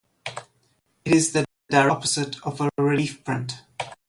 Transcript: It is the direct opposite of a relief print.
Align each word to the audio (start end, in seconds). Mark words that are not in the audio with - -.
It 1.05 1.13
is 1.13 1.31
the 1.33 1.45
direct 1.69 1.91
opposite 1.91 2.43
of 2.43 2.59
a 2.59 2.69
relief 2.81 3.23
print. 3.23 3.53